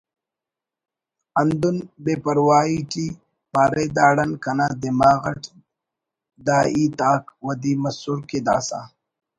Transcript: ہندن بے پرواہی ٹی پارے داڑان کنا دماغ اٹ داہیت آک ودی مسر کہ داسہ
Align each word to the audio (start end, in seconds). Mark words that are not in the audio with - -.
ہندن 1.39 1.77
بے 2.03 2.13
پرواہی 2.23 2.79
ٹی 2.91 3.05
پارے 3.51 3.85
داڑان 3.95 4.31
کنا 4.43 4.67
دماغ 4.81 5.21
اٹ 5.31 5.41
داہیت 6.45 6.99
آک 7.11 7.23
ودی 7.45 7.73
مسر 7.83 8.17
کہ 8.29 8.39
داسہ 8.45 8.79